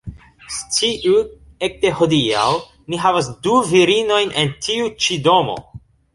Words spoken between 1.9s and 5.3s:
hodiaŭ, ni havas du virinojn en tiu ĉi